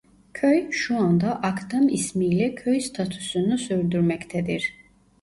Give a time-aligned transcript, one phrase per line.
[0.33, 4.73] Köy şu anda Akdam ismiyle köy statüsünü sürdürmektedir.